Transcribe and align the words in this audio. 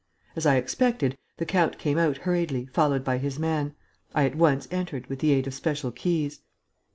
As 0.35 0.47
I 0.47 0.55
expected, 0.55 1.15
the 1.37 1.45
count 1.45 1.77
came 1.77 1.99
out 1.99 2.17
hurriedly, 2.17 2.65
followed 2.73 3.03
by 3.03 3.19
his 3.19 3.37
man. 3.37 3.75
I 4.15 4.25
at 4.25 4.33
once 4.33 4.67
entered, 4.71 5.05
with 5.05 5.19
the 5.19 5.31
aid 5.31 5.45
of 5.45 5.53
special 5.53 5.91
keys." 5.91 6.41